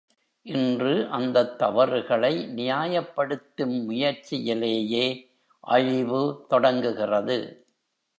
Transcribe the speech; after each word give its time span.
இன்று 0.45 1.07
அந்தத் 1.09 1.57
தவறுகளை 1.57 2.31
நியாயப்படுத்தும் 2.55 3.75
முயற்சியிலேயே 3.83 5.05
அழிவு 5.67 6.45
தொடங்குகிறது. 6.47 7.37